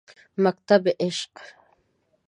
مکتبِ 0.43 0.83
عشق 1.01 1.33